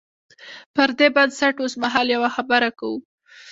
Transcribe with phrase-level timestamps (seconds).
[0.75, 2.97] پر دې بنسټ اوسمهال یوه خبره کوو.